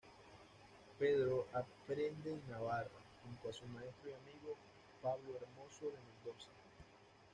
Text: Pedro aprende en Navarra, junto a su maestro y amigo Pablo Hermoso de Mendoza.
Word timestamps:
Pedro 0.97 1.45
aprende 1.53 2.31
en 2.33 2.41
Navarra, 2.49 2.89
junto 3.23 3.49
a 3.49 3.53
su 3.53 3.67
maestro 3.67 4.09
y 4.09 4.13
amigo 4.13 4.57
Pablo 4.99 5.37
Hermoso 5.39 5.91
de 5.95 6.01
Mendoza. 6.11 6.49